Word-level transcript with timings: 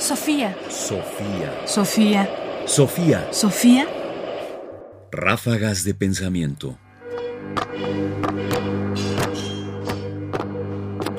Sofía. 0.00 0.56
Sofía. 0.70 1.66
Sofía. 1.66 2.30
Sofía. 2.64 3.28
Sofía. 3.32 3.86
Ráfagas 5.12 5.84
de 5.84 5.92
pensamiento. 5.92 6.78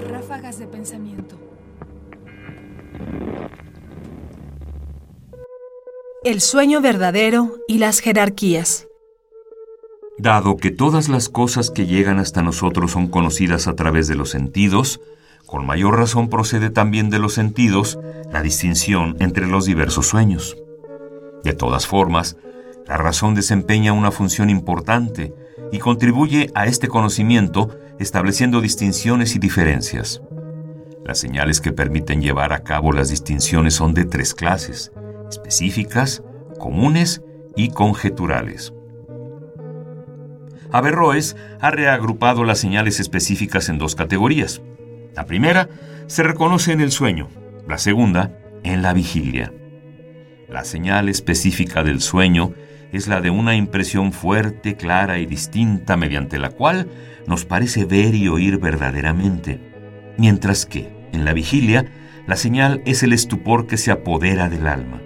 Ráfagas 0.09 0.57
de 0.57 0.65
pensamiento. 0.65 1.37
El 6.23 6.41
sueño 6.41 6.81
verdadero 6.81 7.59
y 7.67 7.77
las 7.77 7.99
jerarquías. 7.99 8.87
Dado 10.17 10.57
que 10.57 10.71
todas 10.71 11.07
las 11.07 11.29
cosas 11.29 11.69
que 11.69 11.85
llegan 11.85 12.17
hasta 12.17 12.41
nosotros 12.41 12.91
son 12.91 13.09
conocidas 13.09 13.67
a 13.67 13.75
través 13.75 14.07
de 14.07 14.15
los 14.15 14.31
sentidos, 14.31 14.99
con 15.51 15.65
mayor 15.65 15.97
razón 15.97 16.29
procede 16.29 16.69
también 16.69 17.09
de 17.09 17.19
los 17.19 17.33
sentidos 17.33 17.99
la 18.31 18.41
distinción 18.41 19.17
entre 19.19 19.47
los 19.47 19.65
diversos 19.65 20.07
sueños. 20.07 20.55
De 21.43 21.51
todas 21.51 21.85
formas, 21.85 22.37
la 22.87 22.95
razón 22.95 23.35
desempeña 23.35 23.91
una 23.91 24.11
función 24.11 24.49
importante 24.49 25.33
y 25.73 25.79
contribuye 25.79 26.49
a 26.55 26.67
este 26.67 26.87
conocimiento 26.87 27.77
estableciendo 27.99 28.61
distinciones 28.61 29.35
y 29.35 29.39
diferencias. 29.39 30.21
Las 31.05 31.19
señales 31.19 31.59
que 31.59 31.73
permiten 31.73 32.21
llevar 32.21 32.53
a 32.53 32.63
cabo 32.63 32.93
las 32.93 33.09
distinciones 33.09 33.73
son 33.73 33.93
de 33.93 34.05
tres 34.05 34.33
clases, 34.33 34.93
específicas, 35.29 36.23
comunes 36.59 37.23
y 37.57 37.71
conjeturales. 37.71 38.71
Averroes 40.71 41.35
ha 41.59 41.71
reagrupado 41.71 42.45
las 42.45 42.59
señales 42.59 43.01
específicas 43.01 43.67
en 43.67 43.79
dos 43.79 43.95
categorías. 43.95 44.61
La 45.15 45.25
primera 45.25 45.67
se 46.07 46.23
reconoce 46.23 46.71
en 46.71 46.79
el 46.81 46.91
sueño, 46.91 47.27
la 47.67 47.77
segunda 47.77 48.37
en 48.63 48.81
la 48.81 48.93
vigilia. 48.93 49.51
La 50.47 50.63
señal 50.63 51.09
específica 51.09 51.83
del 51.83 52.01
sueño 52.01 52.53
es 52.91 53.07
la 53.07 53.21
de 53.21 53.29
una 53.29 53.55
impresión 53.55 54.13
fuerte, 54.13 54.75
clara 54.75 55.19
y 55.19 55.25
distinta 55.25 55.97
mediante 55.97 56.39
la 56.39 56.49
cual 56.49 56.87
nos 57.27 57.45
parece 57.45 57.85
ver 57.85 58.15
y 58.15 58.27
oír 58.27 58.57
verdaderamente, 58.57 59.59
mientras 60.17 60.65
que, 60.65 60.89
en 61.11 61.25
la 61.25 61.33
vigilia, 61.33 61.85
la 62.27 62.35
señal 62.35 62.81
es 62.85 63.03
el 63.03 63.13
estupor 63.13 63.67
que 63.67 63.77
se 63.77 63.91
apodera 63.91 64.49
del 64.49 64.67
alma. 64.67 65.01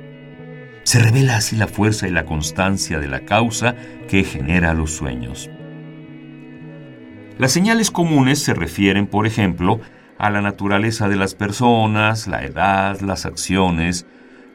Se 0.83 0.99
revela 0.99 1.37
así 1.37 1.55
la 1.55 1.67
fuerza 1.67 2.07
y 2.07 2.11
la 2.11 2.25
constancia 2.25 2.99
de 2.99 3.07
la 3.07 3.21
causa 3.21 3.75
que 4.07 4.23
genera 4.23 4.75
los 4.75 4.91
sueños. 4.91 5.49
Las 7.37 7.51
señales 7.51 7.91
comunes 7.91 8.39
se 8.39 8.53
refieren, 8.53 9.07
por 9.07 9.27
ejemplo, 9.27 9.81
a 10.17 10.29
la 10.29 10.41
naturaleza 10.41 11.09
de 11.09 11.15
las 11.15 11.35
personas, 11.35 12.27
la 12.27 12.43
edad, 12.43 12.99
las 13.01 13.25
acciones, 13.25 14.05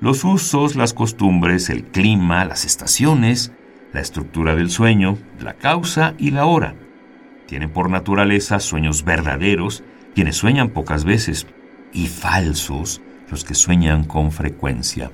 los 0.01 0.25
usos, 0.25 0.77
las 0.77 0.95
costumbres, 0.95 1.69
el 1.69 1.85
clima, 1.85 2.45
las 2.45 2.65
estaciones, 2.65 3.53
la 3.93 4.01
estructura 4.01 4.57
del 4.57 4.71
sueño, 4.71 5.19
la 5.41 5.55
causa 5.55 6.15
y 6.19 6.31
la 6.31 6.47
hora. 6.47 6.75
Tienen 7.47 7.71
por 7.71 7.91
naturaleza 7.91 8.61
sueños 8.61 9.05
verdaderos 9.05 9.83
quienes 10.15 10.37
sueñan 10.37 10.71
pocas 10.71 11.05
veces 11.05 11.47
y 11.93 12.07
falsos 12.07 13.03
los 13.31 13.45
que 13.45 13.55
sueñan 13.55 14.05
con 14.05 14.33
frecuencia. 14.33 15.11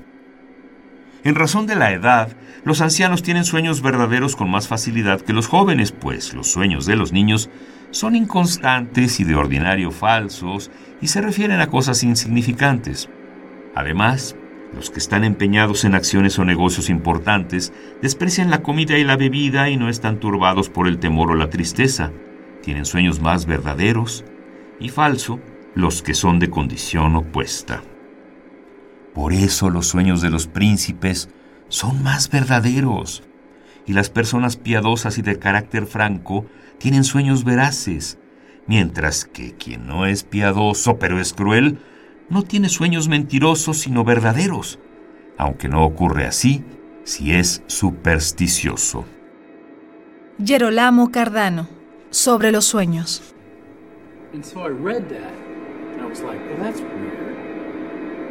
En 1.27 1.35
razón 1.35 1.67
de 1.67 1.75
la 1.75 1.91
edad, 1.91 2.29
los 2.63 2.79
ancianos 2.79 3.21
tienen 3.21 3.43
sueños 3.43 3.81
verdaderos 3.81 4.37
con 4.37 4.49
más 4.49 4.69
facilidad 4.69 5.19
que 5.19 5.33
los 5.33 5.47
jóvenes, 5.47 5.91
pues 5.91 6.33
los 6.33 6.49
sueños 6.49 6.85
de 6.85 6.95
los 6.95 7.11
niños 7.11 7.49
son 7.91 8.15
inconstantes 8.15 9.19
y 9.19 9.25
de 9.25 9.35
ordinario 9.35 9.91
falsos 9.91 10.71
y 11.01 11.07
se 11.07 11.19
refieren 11.19 11.59
a 11.59 11.67
cosas 11.67 12.01
insignificantes. 12.03 13.09
Además, 13.75 14.37
los 14.73 14.89
que 14.89 14.99
están 14.99 15.25
empeñados 15.25 15.83
en 15.83 15.95
acciones 15.95 16.39
o 16.39 16.45
negocios 16.45 16.89
importantes 16.89 17.73
desprecian 18.01 18.49
la 18.49 18.63
comida 18.63 18.97
y 18.97 19.03
la 19.03 19.17
bebida 19.17 19.69
y 19.69 19.75
no 19.75 19.89
están 19.89 20.21
turbados 20.21 20.69
por 20.69 20.87
el 20.87 20.97
temor 20.97 21.31
o 21.31 21.35
la 21.35 21.49
tristeza. 21.49 22.13
Tienen 22.63 22.85
sueños 22.85 23.19
más 23.19 23.45
verdaderos 23.45 24.23
y 24.79 24.87
falso 24.87 25.41
los 25.75 26.01
que 26.01 26.13
son 26.13 26.39
de 26.39 26.49
condición 26.49 27.17
opuesta. 27.17 27.83
Por 29.17 29.33
eso 29.33 29.71
los 29.71 29.87
sueños 29.87 30.21
de 30.21 30.29
los 30.29 30.45
príncipes 30.45 31.27
son 31.69 32.03
más 32.03 32.29
verdaderos, 32.29 33.23
y 33.87 33.93
las 33.93 34.11
personas 34.11 34.57
piadosas 34.57 35.17
y 35.17 35.23
de 35.23 35.39
carácter 35.39 35.87
franco 35.87 36.45
tienen 36.77 37.03
sueños 37.03 37.43
veraces, 37.43 38.19
mientras 38.67 39.25
que 39.25 39.55
quien 39.55 39.87
no 39.87 40.05
es 40.05 40.23
piadoso 40.23 40.99
pero 40.99 41.19
es 41.19 41.33
cruel, 41.33 41.79
no 42.29 42.43
tiene 42.43 42.69
sueños 42.69 43.07
mentirosos 43.07 43.79
sino 43.79 44.03
verdaderos, 44.03 44.77
aunque 45.39 45.67
no 45.67 45.83
ocurre 45.83 46.27
así 46.27 46.63
si 47.03 47.33
es 47.33 47.63
supersticioso. 47.65 49.03
Gerolamo 50.45 51.09
Cardano, 51.09 51.67
sobre 52.11 52.51
los 52.51 52.65
sueños. 52.65 53.33
And 54.35 54.45
so 54.45 54.59
I 54.59 54.69
read 54.69 55.09
that, 55.09 55.33
and 55.93 56.01
I 56.03 56.05
was 56.05 56.21
like, 56.21 56.39
well, 56.51 56.61
that's 56.61 56.81
weird. 56.81 57.56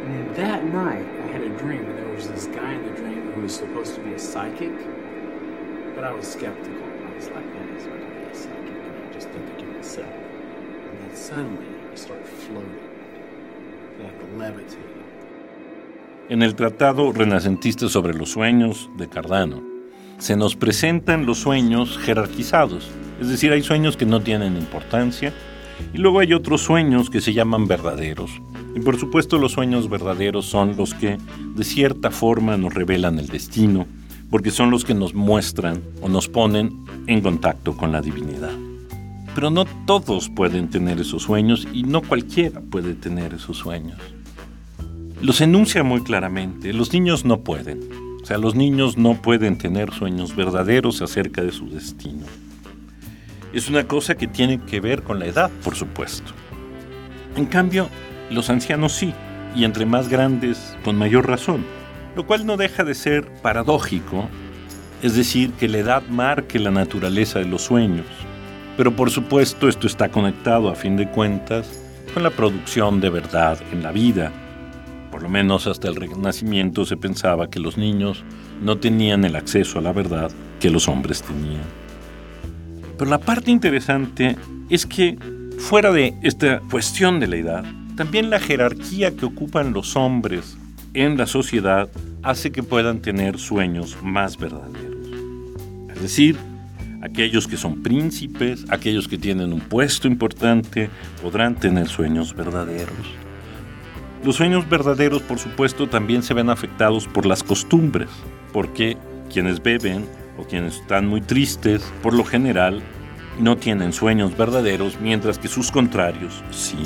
And 0.07 0.33
that 0.37 0.63
night, 0.63 1.05
I 1.23 1.27
had 1.33 1.41
a 1.41 1.49
dream, 1.57 1.83
and 1.83 1.97
there 1.97 2.07
was 2.15 2.29
this 2.29 2.45
guy 2.47 2.71
in 2.73 2.83
the 2.85 2.91
dream 2.91 3.33
who 3.33 3.41
was 3.41 3.53
supposed 3.53 3.93
to 3.95 4.01
be 4.01 4.13
a 4.13 4.19
psychic, 4.19 4.71
but 5.95 6.05
I 6.05 6.13
was 6.13 6.25
skeptical. 6.25 6.87
I 7.05 7.13
was 7.13 7.27
like, 7.27 7.45
man, 7.45 7.75
he's 7.75 7.83
going 7.85 7.99
to 7.99 8.07
be 8.07 8.31
a 8.31 8.33
psychic, 8.33 8.77
and 8.87 9.09
I 9.09 9.13
just 9.13 9.27
did 9.33 9.41
it 9.41 9.59
to 9.59 9.65
myself. 9.65 10.13
And 10.89 10.99
then 11.01 11.13
suddenly, 11.13 11.67
I 11.91 11.95
started 11.95 12.25
floating, 12.25 12.79
like 13.99 14.15
levitating. 14.37 15.03
En 16.29 16.41
el 16.41 16.55
Tratado 16.55 17.11
Renacentista 17.11 17.89
sobre 17.89 18.13
los 18.13 18.29
Sueños 18.31 18.89
de 18.95 19.09
Cardano, 19.09 19.61
se 20.19 20.37
nos 20.37 20.55
presentan 20.55 21.25
los 21.25 21.39
sueños 21.39 21.97
jerarquizados, 21.97 22.89
es 23.19 23.27
decir, 23.27 23.51
hay 23.51 23.61
sueños 23.61 23.97
que 23.97 24.05
no 24.05 24.21
tienen 24.21 24.55
importancia 24.55 25.33
y 25.93 25.97
luego 25.97 26.19
hay 26.19 26.33
otros 26.33 26.61
sueños 26.61 27.09
que 27.09 27.19
se 27.19 27.33
llaman 27.33 27.67
verdaderos. 27.67 28.31
Y 28.77 28.79
por 28.79 28.99
supuesto 28.99 29.39
los 29.39 29.53
sueños 29.53 29.89
verdaderos 29.89 30.45
son 30.45 30.77
los 30.77 30.93
que 30.93 31.17
de 31.55 31.63
cierta 31.63 32.11
forma 32.11 32.57
nos 32.57 32.75
revelan 32.75 33.17
el 33.17 33.25
destino, 33.25 33.87
porque 34.29 34.51
son 34.51 34.69
los 34.69 34.85
que 34.85 34.93
nos 34.93 35.15
muestran 35.15 35.81
o 35.99 36.09
nos 36.09 36.27
ponen 36.27 36.85
en 37.07 37.21
contacto 37.21 37.75
con 37.75 37.91
la 37.91 38.03
divinidad. 38.03 38.53
Pero 39.33 39.49
no 39.49 39.65
todos 39.87 40.29
pueden 40.29 40.69
tener 40.69 40.99
esos 40.99 41.23
sueños 41.23 41.67
y 41.73 41.85
no 41.85 42.03
cualquiera 42.03 42.61
puede 42.61 42.93
tener 42.93 43.33
esos 43.33 43.57
sueños. 43.57 43.97
Los 45.23 45.41
enuncia 45.41 45.81
muy 45.81 46.03
claramente, 46.03 46.71
los 46.71 46.93
niños 46.93 47.25
no 47.25 47.39
pueden. 47.39 47.79
O 48.21 48.25
sea, 48.27 48.37
los 48.37 48.53
niños 48.53 48.95
no 48.95 49.19
pueden 49.19 49.57
tener 49.57 49.91
sueños 49.91 50.35
verdaderos 50.35 51.01
acerca 51.01 51.41
de 51.41 51.51
su 51.51 51.67
destino. 51.67 52.27
Es 53.53 53.69
una 53.69 53.87
cosa 53.87 54.13
que 54.13 54.27
tiene 54.27 54.59
que 54.59 54.79
ver 54.79 55.01
con 55.01 55.17
la 55.17 55.25
edad, 55.25 55.49
por 55.63 55.73
supuesto. 55.73 56.31
En 57.35 57.47
cambio, 57.47 57.89
los 58.29 58.49
ancianos 58.49 58.93
sí, 58.93 59.13
y 59.55 59.63
entre 59.63 59.85
más 59.85 60.09
grandes, 60.09 60.77
con 60.83 60.95
mayor 60.95 61.27
razón, 61.27 61.65
lo 62.15 62.25
cual 62.25 62.45
no 62.45 62.57
deja 62.57 62.83
de 62.83 62.93
ser 62.93 63.25
paradójico, 63.41 64.29
es 65.01 65.15
decir, 65.15 65.51
que 65.53 65.67
la 65.67 65.77
edad 65.77 66.03
marque 66.09 66.59
la 66.59 66.71
naturaleza 66.71 67.39
de 67.39 67.45
los 67.45 67.63
sueños. 67.63 68.05
Pero 68.75 68.95
por 68.95 69.09
supuesto 69.09 69.67
esto 69.69 69.87
está 69.87 70.09
conectado 70.09 70.69
a 70.69 70.75
fin 70.75 70.97
de 70.97 71.09
cuentas 71.09 71.83
con 72.13 72.23
la 72.23 72.29
producción 72.29 72.99
de 72.99 73.09
verdad 73.09 73.59
en 73.71 73.83
la 73.83 73.91
vida. 73.91 74.31
Por 75.11 75.23
lo 75.23 75.29
menos 75.29 75.67
hasta 75.67 75.87
el 75.87 75.95
Renacimiento 75.95 76.85
se 76.85 76.97
pensaba 76.97 77.49
que 77.49 77.59
los 77.59 77.77
niños 77.77 78.23
no 78.61 78.77
tenían 78.77 79.23
el 79.25 79.35
acceso 79.35 79.79
a 79.79 79.81
la 79.81 79.93
verdad 79.93 80.31
que 80.59 80.69
los 80.69 80.87
hombres 80.87 81.21
tenían. 81.21 81.63
Pero 82.97 83.09
la 83.09 83.19
parte 83.19 83.51
interesante 83.51 84.35
es 84.69 84.85
que 84.85 85.17
fuera 85.57 85.91
de 85.91 86.15
esta 86.23 86.59
cuestión 86.71 87.19
de 87.19 87.27
la 87.27 87.35
edad, 87.35 87.65
también 87.97 88.29
la 88.29 88.39
jerarquía 88.39 89.15
que 89.15 89.25
ocupan 89.25 89.73
los 89.73 89.95
hombres 89.95 90.55
en 90.93 91.17
la 91.17 91.25
sociedad 91.25 91.89
hace 92.21 92.51
que 92.51 92.61
puedan 92.61 93.01
tener 93.01 93.39
sueños 93.39 93.97
más 94.03 94.37
verdaderos. 94.37 95.07
Es 95.95 96.01
decir, 96.03 96.37
aquellos 97.01 97.47
que 97.47 97.57
son 97.57 97.81
príncipes, 97.81 98.65
aquellos 98.69 99.07
que 99.07 99.17
tienen 99.17 99.51
un 99.51 99.61
puesto 99.61 100.07
importante, 100.07 100.91
podrán 101.23 101.55
tener 101.55 101.87
sueños 101.87 102.35
verdaderos. 102.35 102.95
Los 104.23 104.35
sueños 104.35 104.69
verdaderos, 104.69 105.23
por 105.23 105.39
supuesto, 105.39 105.87
también 105.87 106.21
se 106.21 106.35
ven 106.35 106.51
afectados 106.51 107.07
por 107.07 107.25
las 107.25 107.41
costumbres, 107.41 108.09
porque 108.53 108.95
quienes 109.33 109.61
beben 109.61 110.05
o 110.37 110.43
quienes 110.43 110.75
están 110.75 111.07
muy 111.07 111.21
tristes, 111.21 111.81
por 112.03 112.13
lo 112.13 112.23
general, 112.23 112.83
no 113.39 113.57
tienen 113.57 113.91
sueños 113.91 114.37
verdaderos, 114.37 114.99
mientras 115.01 115.39
que 115.39 115.47
sus 115.47 115.71
contrarios 115.71 116.43
sí. 116.51 116.77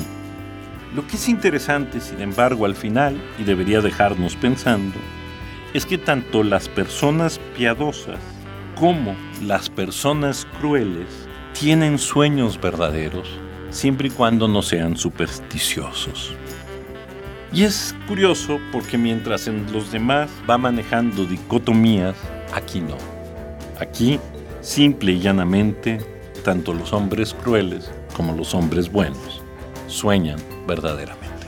Lo 0.94 1.06
que 1.06 1.16
es 1.16 1.28
interesante, 1.28 2.00
sin 2.00 2.20
embargo, 2.20 2.66
al 2.66 2.74
final, 2.74 3.18
y 3.38 3.44
debería 3.44 3.80
dejarnos 3.80 4.36
pensando, 4.36 4.98
es 5.72 5.86
que 5.86 5.96
tanto 5.96 6.42
las 6.42 6.68
personas 6.68 7.40
piadosas 7.56 8.18
como 8.78 9.16
las 9.42 9.70
personas 9.70 10.46
crueles 10.60 11.06
tienen 11.58 11.98
sueños 11.98 12.60
verdaderos 12.60 13.28
siempre 13.70 14.08
y 14.08 14.10
cuando 14.10 14.48
no 14.48 14.60
sean 14.60 14.96
supersticiosos. 14.96 16.34
Y 17.54 17.64
es 17.64 17.94
curioso 18.06 18.58
porque 18.70 18.98
mientras 18.98 19.46
en 19.46 19.72
los 19.72 19.92
demás 19.92 20.30
va 20.48 20.58
manejando 20.58 21.24
dicotomías, 21.24 22.16
aquí 22.52 22.80
no. 22.80 22.96
Aquí, 23.80 24.20
simple 24.60 25.12
y 25.12 25.20
llanamente, 25.20 25.98
tanto 26.44 26.74
los 26.74 26.92
hombres 26.92 27.34
crueles 27.34 27.90
como 28.14 28.34
los 28.34 28.54
hombres 28.54 28.90
buenos 28.90 29.42
sueñan 29.86 30.38
verdaderamente. 30.66 31.42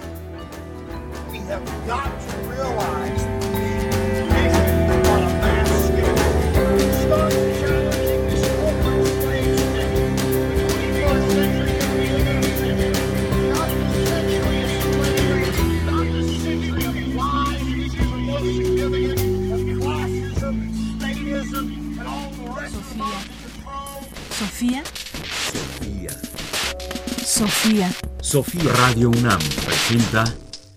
Sofía. 27.34 27.92
Sofía 28.20 28.72
Radio 28.74 29.10
UNAM 29.10 29.40
presenta 29.66 30.24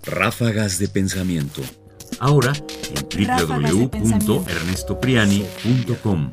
Ráfagas 0.04 0.80
de 0.80 0.88
Pensamiento. 0.88 1.62
Ahora 2.18 2.52
en 2.96 3.08
www.ernestopriani.com. 3.38 6.32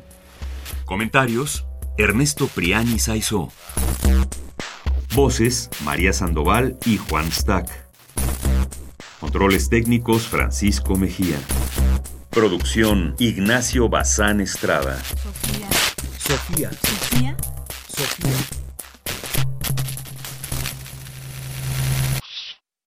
Comentarios: 0.85 1.67
Ernesto 1.99 2.47
Priani 2.47 2.97
Saizó. 2.97 3.51
Voces: 5.13 5.69
María 5.83 6.11
Sandoval 6.11 6.79
y 6.87 6.97
Juan 6.97 7.31
Stack. 7.31 7.69
Controles 9.19 9.69
técnicos: 9.69 10.23
Francisco 10.23 10.95
Mejía. 10.95 11.37
Producción: 12.31 13.15
Ignacio 13.19 13.89
Bazán 13.89 14.41
Estrada. 14.41 14.97
Sofía. 15.03 15.69
Sofía. 16.17 16.71
Sofía. 16.71 17.37
Sofía. 17.87 18.54